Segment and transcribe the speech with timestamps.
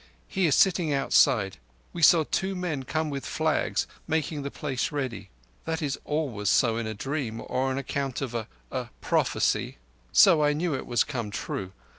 [0.27, 1.57] He is sitting outside.
[1.93, 5.29] We saw two men come with flags, making the place ready.
[5.65, 9.77] That is always so in a dream, or on account of a—a—prophecy.
[10.11, 11.71] So I knew it was come true.